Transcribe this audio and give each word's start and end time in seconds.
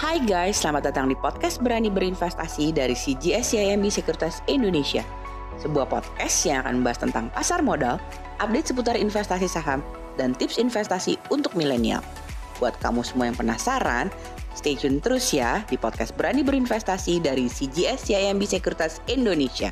Hai 0.00 0.16
guys, 0.16 0.56
selamat 0.64 0.88
datang 0.88 1.12
di 1.12 1.16
podcast 1.20 1.60
Berani 1.60 1.92
Berinvestasi 1.92 2.72
dari 2.72 2.96
CGS 2.96 3.52
YMB 3.52 3.84
Sekuritas 3.92 4.40
Indonesia. 4.48 5.04
Sebuah 5.60 5.92
podcast 5.92 6.40
yang 6.48 6.64
akan 6.64 6.80
membahas 6.80 7.04
tentang 7.04 7.28
pasar 7.36 7.60
modal, 7.60 8.00
update 8.40 8.72
seputar 8.72 8.96
investasi 8.96 9.44
saham, 9.44 9.84
dan 10.16 10.32
tips 10.32 10.56
investasi 10.56 11.20
untuk 11.28 11.52
milenial. 11.52 12.00
Buat 12.56 12.80
kamu 12.80 13.04
semua 13.04 13.28
yang 13.28 13.36
penasaran, 13.36 14.08
stay 14.56 14.72
tune 14.72 15.04
terus 15.04 15.36
ya 15.36 15.60
di 15.68 15.76
podcast 15.76 16.16
Berani 16.16 16.40
Berinvestasi 16.48 17.20
dari 17.20 17.44
CGS 17.44 18.08
YMB 18.08 18.40
Sekuritas 18.48 19.04
Indonesia. 19.04 19.68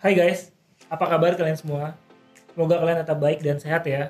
Hai 0.00 0.16
guys, 0.16 0.56
apa 0.88 1.04
kabar 1.04 1.36
kalian 1.36 1.60
semua? 1.60 2.00
Semoga 2.56 2.80
kalian 2.80 3.04
tetap 3.04 3.20
baik 3.20 3.44
dan 3.44 3.60
sehat 3.60 3.84
ya. 3.84 4.08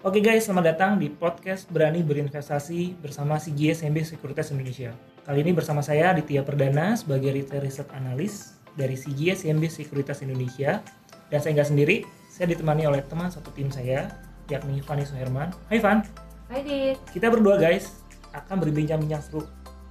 Oke 0.00 0.24
guys, 0.24 0.48
selamat 0.48 0.64
datang 0.64 0.96
di 0.96 1.12
podcast 1.12 1.68
Berani 1.68 2.00
Berinvestasi 2.00 2.96
bersama 3.04 3.36
CGS 3.36 3.84
MB 3.84 4.00
Sekuritas 4.08 4.48
Indonesia. 4.48 4.96
Kali 5.28 5.44
ini 5.44 5.52
bersama 5.52 5.84
saya 5.84 6.16
Ditya 6.16 6.40
Perdana 6.40 6.96
sebagai 6.96 7.28
Retail 7.28 7.60
Research 7.60 7.92
Analyst 7.92 8.64
dari 8.80 8.96
CGS 8.96 9.44
MB 9.44 9.60
Sekuritas 9.68 10.24
Indonesia. 10.24 10.80
Dan 11.28 11.44
saya 11.44 11.52
nggak 11.52 11.68
sendiri, 11.68 11.96
saya 12.32 12.48
ditemani 12.48 12.88
oleh 12.88 13.04
teman 13.04 13.28
satu 13.28 13.52
tim 13.52 13.68
saya, 13.68 14.08
yakni 14.48 14.80
Fani 14.80 15.04
Suherman. 15.04 15.52
Hai 15.68 15.84
Van. 15.84 16.00
Hai 16.48 16.64
Dit. 16.64 16.96
Kita 17.12 17.28
berdua 17.28 17.60
guys 17.60 18.00
akan 18.32 18.56
berbincang-bincang 18.56 19.20
seru. 19.20 19.44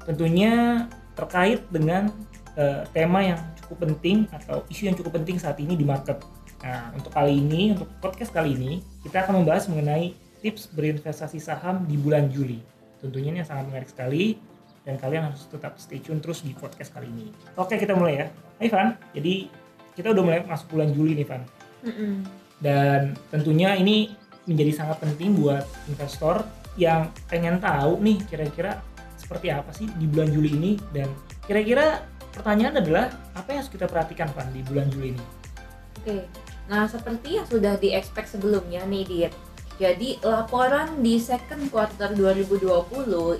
Tentunya 0.09 0.89
terkait 1.13 1.61
dengan 1.69 2.09
uh, 2.57 2.81
tema 2.97 3.21
yang 3.21 3.37
cukup 3.61 3.85
penting 3.85 4.25
atau 4.33 4.65
isu 4.73 4.89
yang 4.89 4.97
cukup 4.97 5.21
penting 5.21 5.37
saat 5.37 5.61
ini 5.61 5.77
di 5.77 5.85
market 5.85 6.17
Nah, 6.59 6.91
untuk 6.91 7.11
kali 7.15 7.39
ini, 7.39 7.71
untuk 7.71 7.87
podcast 8.03 8.35
kali 8.35 8.55
ini, 8.55 8.83
kita 9.03 9.23
akan 9.23 9.43
membahas 9.43 9.71
mengenai 9.71 10.11
tips 10.43 10.71
berinvestasi 10.75 11.39
saham 11.39 11.87
di 11.87 11.95
bulan 11.95 12.27
Juli. 12.27 12.59
Tentunya 12.99 13.31
ini 13.31 13.39
sangat 13.47 13.71
menarik 13.71 13.87
sekali 13.87 14.35
dan 14.83 14.99
kalian 14.99 15.31
harus 15.31 15.47
tetap 15.47 15.79
stay 15.79 16.03
tune 16.03 16.19
terus 16.19 16.43
di 16.43 16.51
podcast 16.51 16.91
kali 16.91 17.07
ini. 17.07 17.31
Oke, 17.55 17.79
kita 17.79 17.95
mulai 17.95 18.23
ya. 18.23 18.27
Hai 18.59 18.67
Van, 18.67 18.95
jadi 19.15 19.47
kita 19.95 20.11
udah 20.11 20.23
mulai 20.23 20.39
masuk 20.43 20.75
bulan 20.75 20.91
Juli 20.91 21.15
nih 21.15 21.27
Van. 21.27 21.43
Mm 21.83 21.93
-mm. 21.95 22.13
Dan 22.59 23.01
tentunya 23.31 23.79
ini 23.79 24.11
menjadi 24.43 24.83
sangat 24.83 24.99
penting 24.99 25.39
buat 25.39 25.63
investor 25.87 26.43
yang 26.75 27.07
pengen 27.31 27.59
tahu 27.63 27.99
nih 28.03 28.19
kira-kira 28.27 28.83
seperti 29.15 29.51
apa 29.51 29.71
sih 29.71 29.87
di 29.95 30.07
bulan 30.07 30.31
Juli 30.31 30.55
ini 30.55 30.71
dan 30.91 31.07
kira-kira 31.43 32.03
pertanyaan 32.35 32.79
adalah 32.79 33.11
apa 33.35 33.47
yang 33.51 33.59
harus 33.63 33.71
kita 33.71 33.87
perhatikan 33.87 34.27
Van 34.35 34.47
di 34.51 34.63
bulan 34.63 34.87
Juli 34.91 35.15
ini? 35.15 35.23
Oke, 35.99 36.23
nah 36.69 36.85
seperti 36.85 37.41
yang 37.41 37.47
sudah 37.49 37.75
di-expect 37.81 38.37
sebelumnya 38.37 38.85
nih 38.85 39.03
Dit. 39.03 39.33
Jadi 39.79 40.19
laporan 40.21 40.99
di 40.99 41.15
second 41.17 41.71
quarter 41.71 42.11
2020 42.11 42.67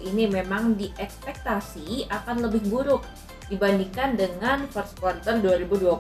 ini 0.07 0.23
memang 0.23 0.71
diekspektasi 0.79 2.07
akan 2.07 2.47
lebih 2.47 2.63
buruk 2.71 3.03
dibandingkan 3.51 4.15
dengan 4.15 4.63
first 4.71 4.95
quarter 5.03 5.35
2020. 5.43 5.99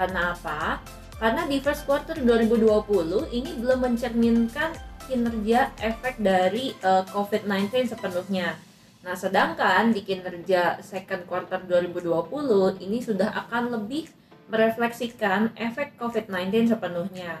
Karena 0.00 0.32
apa? 0.32 0.80
Karena 1.20 1.44
di 1.44 1.60
first 1.60 1.84
quarter 1.84 2.16
2020 2.18 3.36
ini 3.36 3.50
belum 3.60 3.84
mencerminkan 3.84 4.72
kinerja 5.04 5.76
efek 5.84 6.16
dari 6.24 6.72
uh, 6.80 7.04
COVID-19 7.12 7.92
sepenuhnya. 7.92 8.56
Nah, 9.04 9.12
sedangkan 9.12 9.92
di 9.92 10.00
kinerja 10.00 10.80
second 10.80 11.28
quarter 11.28 11.60
2020 11.68 12.80
ini 12.80 13.04
sudah 13.04 13.28
akan 13.44 13.76
lebih 13.76 14.08
merefleksikan 14.48 15.56
efek 15.56 15.96
COVID-19 15.96 16.76
sepenuhnya. 16.76 17.40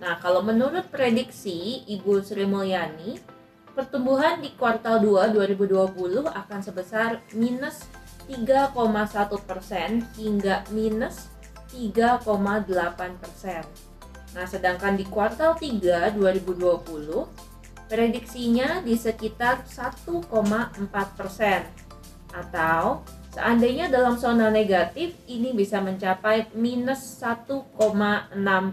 Nah, 0.00 0.16
kalau 0.22 0.40
menurut 0.40 0.88
prediksi 0.88 1.84
Ibu 1.84 2.24
Sri 2.24 2.48
Mulyani, 2.48 3.20
pertumbuhan 3.76 4.40
di 4.40 4.54
kuartal 4.56 5.04
2 5.04 5.36
2020 5.36 6.24
akan 6.24 6.60
sebesar 6.64 7.20
minus 7.36 7.84
3,1 8.30 8.70
persen 9.44 10.06
hingga 10.16 10.64
minus 10.72 11.28
3,8 11.74 13.20
persen. 13.20 13.62
Nah, 14.30 14.46
sedangkan 14.46 14.94
di 14.94 15.04
kuartal 15.04 15.58
3 15.58 16.14
2020, 16.14 17.26
prediksinya 17.90 18.80
di 18.86 18.94
sekitar 18.94 19.66
1,4 19.66 21.18
persen 21.18 21.66
atau 22.30 23.02
Seandainya 23.30 23.86
dalam 23.86 24.18
zona 24.18 24.50
negatif, 24.50 25.14
ini 25.30 25.54
bisa 25.54 25.78
mencapai 25.78 26.50
minus 26.50 27.22
1,6 27.22 27.70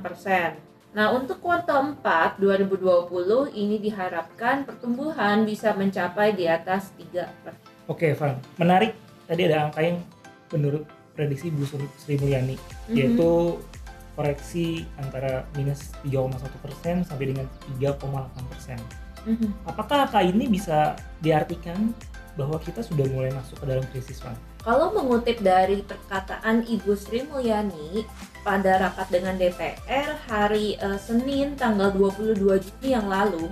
persen. 0.01 0.57
Nah, 0.97 1.13
untuk 1.13 1.45
kuartal 1.45 1.94
4 2.01 2.41
2020 2.41 3.53
ini 3.53 3.78
diharapkan 3.78 4.66
pertumbuhan 4.66 5.46
bisa 5.46 5.78
mencapai 5.78 6.34
di 6.34 6.50
atas 6.50 6.90
3 6.97 7.29
persen. 7.46 7.66
Oke, 7.85 8.17
Van. 8.17 8.41
Menarik. 8.57 8.97
Tadi 9.29 9.46
ada 9.46 9.69
angka 9.69 9.85
yang 9.85 10.01
menurut 10.50 10.90
prediksi 11.13 11.53
Bu 11.53 11.67
Sri 11.69 12.17
Mulyani, 12.17 12.57
mm-hmm. 12.57 12.96
yaitu 12.97 13.62
koreksi 14.17 14.90
antara 14.97 15.46
minus 15.53 15.94
3,1 16.01 16.34
persen 16.66 17.06
sampai 17.06 17.29
dengan 17.29 17.46
3,8 17.78 18.50
persen. 18.50 18.79
Mm-hmm. 19.29 19.69
Apakah 19.69 20.09
angka 20.09 20.25
ini 20.25 20.50
bisa 20.50 20.97
diartikan 21.22 21.94
bahwa 22.38 22.62
kita 22.62 22.85
sudah 22.85 23.03
mulai 23.09 23.34
masuk 23.34 23.57
ke 23.62 23.66
dalam 23.66 23.84
krisis 23.90 24.22
Pak. 24.22 24.47
Kalau 24.63 24.91
mengutip 24.91 25.40
dari 25.40 25.85
perkataan 25.85 26.66
Ibu 26.66 26.97
Sri 26.97 27.23
Mulyani 27.23 28.03
pada 28.41 28.81
rapat 28.81 29.07
dengan 29.12 29.35
DPR 29.35 30.18
hari 30.28 30.79
uh, 30.81 30.97
Senin 30.97 31.53
tanggal 31.59 31.94
22 31.94 32.40
Juni 32.40 32.90
yang 32.96 33.07
lalu, 33.12 33.51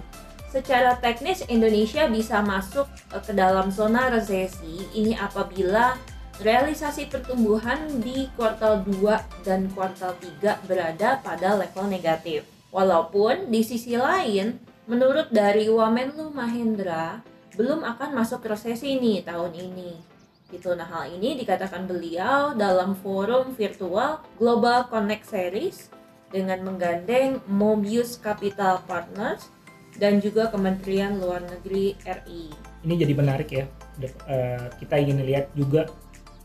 secara 0.50 0.98
teknis 1.00 1.44
Indonesia 1.52 2.08
bisa 2.08 2.40
masuk 2.42 2.88
uh, 3.14 3.22
ke 3.22 3.32
dalam 3.32 3.70
zona 3.70 4.12
resesi 4.12 4.88
ini 4.96 5.14
apabila 5.16 5.96
realisasi 6.44 7.08
pertumbuhan 7.08 8.04
di 8.04 8.28
kuartal 8.36 8.84
2 8.84 9.48
dan 9.48 9.72
kuartal 9.72 10.16
3 10.42 10.68
berada 10.68 11.22
pada 11.24 11.56
level 11.56 11.88
negatif. 11.88 12.44
Walaupun 12.76 13.48
di 13.48 13.64
sisi 13.64 13.96
lain, 13.96 14.60
menurut 14.84 15.32
dari 15.32 15.72
Wamenlu 15.72 16.28
Mahendra, 16.36 17.24
belum 17.56 17.88
akan 17.88 18.20
masuk 18.20 18.44
resesi 18.44 19.00
nih 19.00 19.24
tahun 19.24 19.56
ini. 19.56 20.15
Gitu. 20.56 20.72
Nah, 20.72 20.88
hal 20.88 21.12
ini 21.12 21.36
dikatakan 21.36 21.84
beliau 21.84 22.56
dalam 22.56 22.96
forum 23.04 23.52
virtual 23.60 24.24
Global 24.40 24.88
Connect 24.88 25.28
Series 25.28 25.92
dengan 26.32 26.64
menggandeng 26.64 27.44
Mobius 27.52 28.16
Capital 28.16 28.80
Partners 28.88 29.52
dan 30.00 30.24
juga 30.24 30.48
Kementerian 30.48 31.20
Luar 31.20 31.44
Negeri 31.44 32.00
RI. 32.04 32.52
Ini 32.88 32.94
jadi 32.96 33.14
menarik 33.16 33.50
ya. 33.52 33.68
Eh, 34.00 34.66
kita 34.80 34.96
ingin 34.96 35.24
lihat 35.28 35.52
juga 35.56 35.92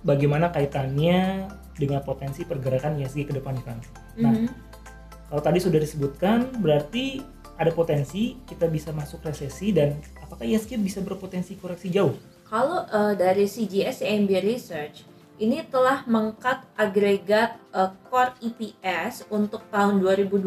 bagaimana 0.03 0.51
kaitannya 0.51 1.47
dengan 1.79 2.03
potensi 2.03 2.43
pergerakan 2.43 2.99
ISG 2.99 3.31
ke 3.31 3.35
depan 3.39 3.55
kan. 3.63 3.79
Nah, 4.19 4.35
mm 4.35 4.47
-hmm. 4.47 4.49
kalau 5.31 5.43
tadi 5.43 5.59
sudah 5.63 5.79
disebutkan 5.79 6.51
berarti 6.59 7.23
ada 7.61 7.71
potensi 7.77 8.41
kita 8.49 8.67
bisa 8.73 8.89
masuk 8.91 9.21
resesi 9.21 9.69
dan 9.71 10.01
apakah 10.25 10.49
ISG 10.49 10.81
bisa 10.81 11.05
berpotensi 11.05 11.61
koreksi 11.61 11.93
jauh? 11.93 12.17
Kalau 12.51 12.83
uh, 12.91 13.15
dari 13.15 13.47
CGS 13.47 14.03
CMB 14.03 14.31
Research 14.43 15.07
ini 15.39 15.63
telah 15.71 16.03
mengkat 16.11 16.67
agregat 16.75 17.55
uh, 17.71 17.95
core 18.11 18.35
EPS 18.43 19.31
untuk 19.31 19.63
tahun 19.71 20.03
2020 20.03 20.43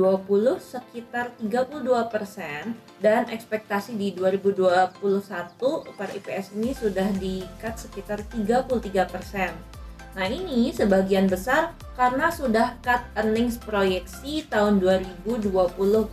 sekitar 0.59 1.31
32% 1.39 1.79
dan 2.99 3.23
ekspektasi 3.31 3.95
di 3.95 4.11
2021 4.19 4.99
per 5.95 6.09
EPS 6.11 6.59
ini 6.59 6.75
sudah 6.75 7.07
di-cut 7.15 7.79
sekitar 7.79 8.19
33%. 8.35 10.19
Nah 10.19 10.27
ini 10.27 10.75
sebagian 10.75 11.31
besar 11.31 11.71
karena 11.95 12.29
sudah 12.35 12.75
cut 12.83 12.99
earnings 13.15 13.55
proyeksi 13.63 14.43
tahun 14.51 14.83
2020 14.83 15.55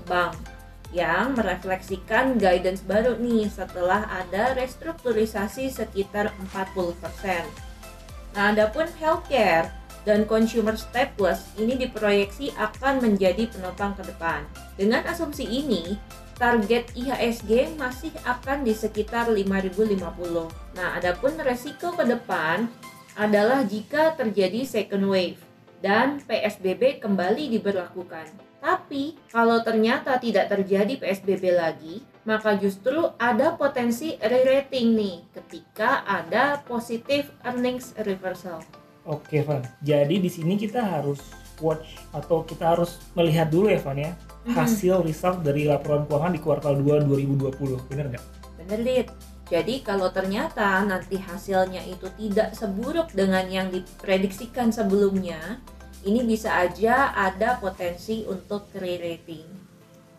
bank 0.07 0.60
yang 0.91 1.39
merefleksikan 1.39 2.39
guidance 2.39 2.83
baru 2.83 3.15
nih 3.19 3.47
setelah 3.47 4.11
ada 4.11 4.59
restrukturisasi 4.59 5.71
sekitar 5.71 6.35
40%. 6.51 7.47
Nah, 8.35 8.55
adapun 8.55 8.87
healthcare 8.99 9.71
dan 10.03 10.27
consumer 10.27 10.75
staples 10.75 11.47
ini 11.61 11.77
diproyeksi 11.79 12.51
akan 12.59 13.05
menjadi 13.05 13.47
penopang 13.51 13.95
ke 13.95 14.03
depan. 14.07 14.43
Dengan 14.75 15.07
asumsi 15.07 15.47
ini, 15.47 15.95
target 16.41 16.91
IHSG 16.97 17.77
masih 17.77 18.11
akan 18.25 18.65
di 18.65 18.73
sekitar 18.73 19.29
5050. 19.29 20.49
Nah, 20.75 20.97
adapun 20.97 21.37
resiko 21.39 21.93
ke 21.93 22.05
depan 22.09 22.67
adalah 23.15 23.63
jika 23.63 24.17
terjadi 24.17 24.65
second 24.65 25.05
wave 25.05 25.39
dan 25.85 26.19
PSBB 26.25 27.05
kembali 27.05 27.53
diberlakukan. 27.61 28.50
Tapi 28.61 29.17
kalau 29.33 29.65
ternyata 29.65 30.21
tidak 30.21 30.53
terjadi 30.53 31.01
PSBB 31.01 31.57
lagi, 31.57 32.05
maka 32.29 32.61
justru 32.61 33.09
ada 33.17 33.57
potensi 33.57 34.21
re-rating 34.21 34.93
nih 34.93 35.17
ketika 35.33 36.05
ada 36.05 36.61
positif 36.69 37.33
earnings 37.41 37.97
reversal. 38.05 38.61
Oke, 39.09 39.41
Van. 39.41 39.65
Jadi 39.81 40.21
di 40.21 40.29
sini 40.29 40.61
kita 40.61 40.85
harus 40.85 41.19
watch 41.57 41.97
atau 42.13 42.45
kita 42.45 42.77
harus 42.77 43.01
melihat 43.17 43.49
dulu 43.49 43.73
ya, 43.73 43.81
Van 43.81 43.97
ya. 43.97 44.13
Mhm. 44.41 44.57
hasil 44.57 45.05
result 45.05 45.45
dari 45.45 45.69
laporan 45.69 46.09
keuangan 46.09 46.33
di 46.33 46.41
kuartal 46.41 46.75
2 46.81 47.05
2020. 47.05 47.77
Bener 47.93 48.09
nggak? 48.09 48.25
Bener, 48.57 48.81
Dit. 48.81 49.09
Jadi 49.51 49.83
kalau 49.83 50.09
ternyata 50.15 50.81
nanti 50.87 51.19
hasilnya 51.19 51.83
itu 51.83 52.07
tidak 52.15 52.55
seburuk 52.55 53.11
dengan 53.11 53.45
yang 53.51 53.69
diprediksikan 53.69 54.71
sebelumnya, 54.71 55.59
ini 56.05 56.25
bisa 56.25 56.57
aja 56.57 57.13
ada 57.13 57.61
potensi 57.61 58.25
untuk 58.25 58.69
re-rating. 58.73 59.47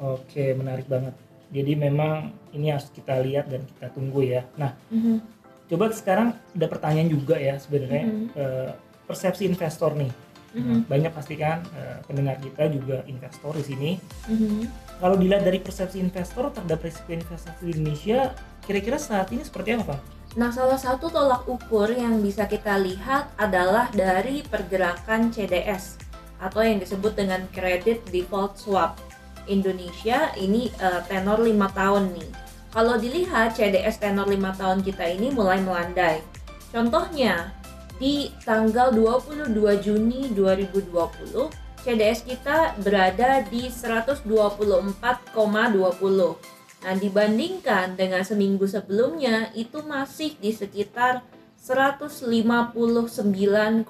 Oke, 0.02 0.54
menarik 0.54 0.86
banget. 0.90 1.14
Jadi 1.52 1.74
memang 1.76 2.32
ini 2.56 2.72
harus 2.72 2.88
kita 2.90 3.20
lihat 3.22 3.52
dan 3.52 3.62
kita 3.66 3.92
tunggu 3.92 4.24
ya. 4.24 4.48
Nah, 4.56 4.74
coba 5.68 5.92
sekarang 5.92 6.34
ada 6.56 6.68
pertanyaan 6.68 7.10
juga 7.12 7.36
ya 7.38 7.60
sebenarnya 7.60 8.04
Mhm. 8.08 8.26
eh, 8.36 8.72
persepsi 9.08 9.46
investor 9.46 9.94
nih. 9.98 10.12
Mhm. 10.52 10.84
banyak 10.92 11.16
pasti 11.16 11.40
kan 11.40 11.64
eh, 11.80 12.04
pendengar 12.04 12.36
kita 12.44 12.68
juga 12.68 13.08
investor 13.08 13.56
di 13.56 13.64
sini. 13.64 13.90
Mhm. 14.28 14.68
Kalau 15.00 15.16
dilihat 15.16 15.48
dari 15.48 15.64
persepsi 15.64 15.96
investor 16.04 16.52
terhadap 16.52 16.84
risiko 16.84 17.08
investasi 17.16 17.72
di 17.72 17.72
Indonesia, 17.80 18.36
kira-kira 18.60 19.00
saat 19.00 19.32
ini 19.32 19.48
seperti 19.48 19.80
apa, 19.80 19.96
Pak? 19.96 20.00
Nah, 20.32 20.48
salah 20.48 20.80
satu 20.80 21.12
tolak 21.12 21.44
ukur 21.44 21.92
yang 21.92 22.24
bisa 22.24 22.48
kita 22.48 22.80
lihat 22.80 23.36
adalah 23.36 23.92
dari 23.92 24.40
pergerakan 24.48 25.28
CDS 25.28 26.00
atau 26.40 26.64
yang 26.64 26.80
disebut 26.80 27.20
dengan 27.20 27.44
Credit 27.52 28.00
Default 28.08 28.56
Swap. 28.56 28.96
Indonesia 29.52 30.32
ini 30.40 30.72
eh, 30.80 31.02
tenor 31.12 31.44
5 31.44 31.52
tahun 31.76 32.16
nih. 32.16 32.32
Kalau 32.72 32.96
dilihat 32.96 33.60
CDS 33.60 34.00
tenor 34.00 34.32
5 34.32 34.56
tahun 34.56 34.80
kita 34.88 35.04
ini 35.04 35.36
mulai 35.36 35.60
melandai. 35.60 36.24
Contohnya, 36.72 37.52
di 38.00 38.32
tanggal 38.48 38.96
22 38.96 39.52
Juni 39.84 40.32
2020, 40.32 41.52
CDS 41.84 42.24
kita 42.24 42.80
berada 42.80 43.44
di 43.52 43.68
124,20. 43.68 46.61
Nah, 46.82 46.98
dibandingkan 46.98 47.94
dengan 47.94 48.26
seminggu 48.26 48.66
sebelumnya 48.66 49.54
itu 49.54 49.86
masih 49.86 50.34
di 50.42 50.50
sekitar 50.50 51.22
159,18. 51.62 53.86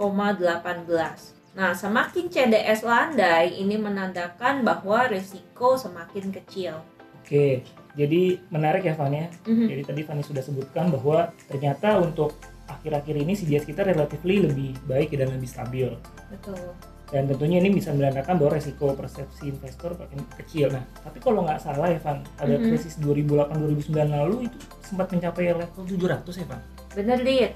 Nah, 1.56 1.72
semakin 1.72 2.28
CDS 2.28 2.84
landai 2.84 3.56
ini 3.60 3.80
menandakan 3.80 4.68
bahwa 4.68 5.08
risiko 5.08 5.80
semakin 5.80 6.36
kecil. 6.36 6.84
Oke, 7.24 7.64
jadi 7.96 8.44
menarik 8.52 8.84
ya 8.84 8.96
Fani 8.96 9.18
ya. 9.24 9.28
Mhm. 9.48 9.68
Jadi 9.72 9.82
tadi 9.88 10.04
Fani 10.04 10.24
sudah 10.24 10.44
sebutkan 10.44 10.92
bahwa 10.92 11.32
ternyata 11.48 12.00
untuk 12.00 12.36
akhir-akhir 12.68 13.16
ini 13.20 13.36
CDS 13.36 13.68
kita 13.68 13.84
relatively 13.88 14.40
lebih 14.44 14.76
baik 14.84 15.16
dan 15.16 15.32
lebih 15.32 15.48
stabil. 15.48 15.88
Betul. 16.28 16.76
Dan 17.12 17.28
tentunya 17.28 17.60
ini 17.60 17.76
bisa 17.76 17.92
menandakan 17.92 18.40
bahwa 18.40 18.56
resiko 18.56 18.96
persepsi 18.96 19.52
investor 19.52 20.00
makin 20.00 20.24
kecil. 20.40 20.72
Nah, 20.72 20.88
tapi 21.04 21.20
kalau 21.20 21.44
nggak 21.44 21.60
salah 21.60 21.92
ya 21.92 22.00
Van, 22.00 22.24
pada 22.40 22.56
Mhm. 22.56 22.64
krisis 22.72 22.96
2008-2009 23.04 24.08
lalu 24.16 24.48
itu 24.48 24.58
sempat 24.80 25.12
mencapai 25.12 25.52
level 25.52 25.84
700 25.84 26.40
ya 26.40 26.48
Van? 26.48 26.64
Bener, 26.96 27.20
Dit. 27.20 27.52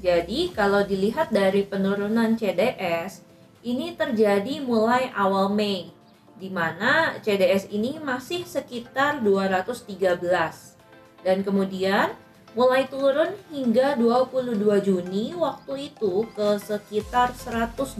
Jadi, 0.00 0.54
kalau 0.54 0.86
dilihat 0.86 1.34
dari 1.34 1.66
penurunan 1.66 2.38
CDS, 2.38 3.26
ini 3.66 3.92
terjadi 3.98 4.62
mulai 4.64 5.12
awal 5.12 5.52
Mei, 5.52 5.92
di 6.40 6.48
mana 6.48 7.18
CDS 7.20 7.68
ini 7.68 8.00
masih 8.00 8.46
sekitar 8.48 9.20
213. 9.20 10.78
Dan 11.20 11.44
kemudian 11.44 12.16
mulai 12.58 12.86
turun 12.90 13.30
hingga 13.54 13.94
22 13.94 14.58
Juni 14.82 15.30
waktu 15.38 15.94
itu 15.94 16.26
ke 16.34 16.58
sekitar 16.58 17.30
124. 17.34 17.98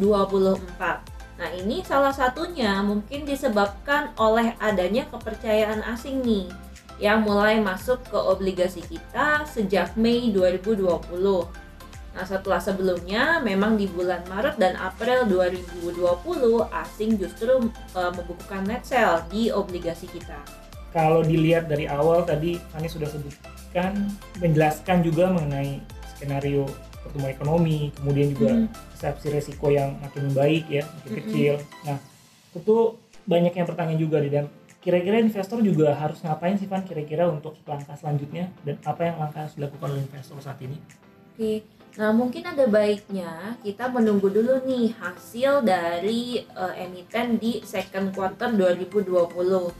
Nah, 1.40 1.48
ini 1.56 1.80
salah 1.86 2.12
satunya 2.12 2.82
mungkin 2.84 3.24
disebabkan 3.24 4.12
oleh 4.18 4.52
adanya 4.60 5.08
kepercayaan 5.08 5.80
asing 5.88 6.20
nih 6.20 6.50
yang 7.00 7.24
mulai 7.24 7.56
masuk 7.62 8.04
ke 8.12 8.18
obligasi 8.18 8.84
kita 8.84 9.48
sejak 9.48 9.96
Mei 9.96 10.28
2020. 10.28 11.00
Nah, 12.10 12.26
setelah 12.26 12.60
sebelumnya 12.60 13.38
memang 13.40 13.78
di 13.78 13.86
bulan 13.88 14.20
Maret 14.28 14.58
dan 14.60 14.74
April 14.76 15.24
2020 15.30 15.96
asing 16.68 17.16
justru 17.16 17.70
eh, 17.96 18.10
membukukan 18.12 18.66
net 18.66 18.82
sell 18.84 19.24
di 19.32 19.48
obligasi 19.48 20.10
kita. 20.10 20.42
Kalau 20.90 21.22
dilihat 21.22 21.70
dari 21.70 21.86
awal 21.86 22.26
tadi 22.26 22.58
Fani 22.74 22.90
sudah 22.90 23.06
sebutkan, 23.06 24.10
menjelaskan 24.42 25.06
juga 25.06 25.30
mengenai 25.30 25.78
skenario 26.18 26.66
pertumbuhan 27.00 27.32
ekonomi, 27.32 27.94
kemudian 27.94 28.28
juga 28.34 28.52
Mhm. 28.52 28.66
persepsi 28.92 29.26
resiko 29.32 29.70
yang 29.70 29.96
makin 30.02 30.28
membaik 30.30 30.66
ya, 30.68 30.82
makin 30.84 31.10
Mhm. 31.14 31.18
kecil. 31.24 31.54
Nah, 31.86 31.98
tentu 32.52 32.76
banyak 33.24 33.54
yang 33.54 33.66
bertanya 33.70 33.96
juga 33.96 34.18
nih 34.18 34.32
dan 34.34 34.44
kira-kira 34.80 35.20
investor 35.20 35.62
juga 35.62 35.92
harus 35.94 36.18
ngapain 36.24 36.56
sih 36.56 36.66
Van 36.66 36.82
kira-kira 36.82 37.28
untuk 37.28 37.54
langkah 37.68 37.94
selanjutnya 37.94 38.50
dan 38.66 38.76
apa 38.82 39.00
yang 39.06 39.16
langkah 39.20 39.46
harus 39.46 39.54
dilakukan 39.54 39.88
oleh 39.94 40.02
investor 40.08 40.36
saat 40.42 40.58
ini? 40.64 40.76
Oke, 41.36 41.64
nah 42.00 42.10
mungkin 42.12 42.42
ada 42.48 42.64
baiknya 42.66 43.56
kita 43.60 43.88
menunggu 43.92 44.28
dulu 44.32 44.64
nih 44.64 44.92
hasil 44.96 45.62
dari 45.62 46.42
eh, 46.42 46.74
emiten 46.84 47.36
di 47.36 47.60
second 47.62 48.12
quarter 48.12 48.50
2020 48.52 49.72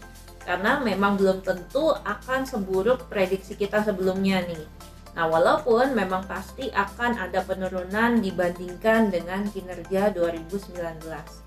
karena 0.45 0.81
memang 0.81 1.21
belum 1.21 1.45
tentu 1.45 1.93
akan 1.93 2.49
seburuk 2.49 3.07
prediksi 3.13 3.57
kita 3.57 3.85
sebelumnya 3.85 4.45
nih. 4.45 4.65
Nah, 5.11 5.27
walaupun 5.27 5.93
memang 5.93 6.23
pasti 6.31 6.71
akan 6.71 7.19
ada 7.19 7.43
penurunan 7.43 8.23
dibandingkan 8.23 9.11
dengan 9.11 9.43
kinerja 9.51 10.15
2019. 10.15 11.43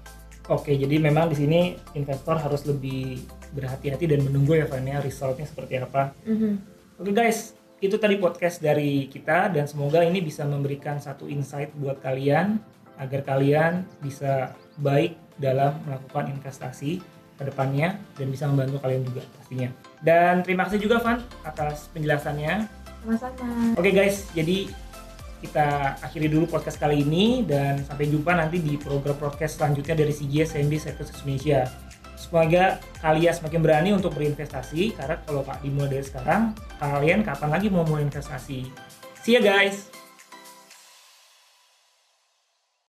Oke, 0.51 0.75
jadi 0.75 0.99
memang 0.99 1.31
di 1.31 1.37
sini 1.39 1.61
investor 1.95 2.35
harus 2.35 2.67
lebih 2.67 3.23
berhati-hati 3.55 4.11
dan 4.11 4.27
menunggu 4.27 4.59
ya 4.59 4.67
Van 4.67 4.83
ya 4.83 4.99
resultnya 4.99 5.47
seperti 5.47 5.79
apa. 5.79 6.11
Mhm. 6.27 6.53
Oke 6.99 7.11
guys, 7.15 7.55
itu 7.79 7.95
tadi 7.95 8.19
podcast 8.19 8.59
dari 8.59 9.07
kita 9.07 9.47
dan 9.47 9.63
semoga 9.71 10.03
ini 10.03 10.19
bisa 10.19 10.43
memberikan 10.43 10.99
satu 10.99 11.31
insight 11.31 11.71
buat 11.79 12.03
kalian 12.03 12.59
agar 12.99 13.23
kalian 13.23 13.87
bisa 14.03 14.51
baik 14.79 15.15
dalam 15.39 15.79
melakukan 15.87 16.29
investasi 16.29 16.99
ke 17.43 17.51
depannya 17.51 17.99
dan 18.15 18.27
bisa 18.31 18.47
membantu 18.47 18.79
kalian 18.79 19.03
juga 19.03 19.21
pastinya. 19.35 19.69
Dan 19.99 20.39
terima 20.47 20.63
kasih 20.63 20.79
juga 20.79 21.03
Van 21.03 21.19
atas 21.43 21.91
penjelasannya. 21.91 22.71
Sama-sama. 23.03 23.75
Oke 23.75 23.91
guys, 23.91 24.31
jadi 24.31 24.71
kita 25.43 25.99
akhiri 25.99 26.31
dulu 26.31 26.47
podcast 26.47 26.79
kali 26.79 27.03
ini 27.03 27.43
dan 27.43 27.83
sampai 27.83 28.07
jumpa 28.07 28.31
nanti 28.31 28.63
di 28.63 28.79
program 28.79 29.19
podcast 29.19 29.59
selanjutnya 29.59 29.99
dari 29.99 30.15
CGS 30.15 30.55
CMB 30.55 30.73
Securities 30.79 31.19
Indonesia. 31.27 31.62
Semoga 32.15 32.79
kalian 33.03 33.33
semakin 33.35 33.59
berani 33.59 33.89
untuk 33.91 34.15
berinvestasi 34.15 34.95
karena 34.95 35.19
kalau 35.27 35.43
Pak 35.43 35.59
dimulai 35.59 36.00
dari 36.00 36.05
sekarang, 36.07 36.55
kalian 36.79 37.27
kapan 37.27 37.50
lagi 37.51 37.67
mau 37.67 37.83
mulai 37.83 38.07
investasi? 38.07 38.71
See 39.19 39.35
ya 39.35 39.43
guys! 39.43 40.02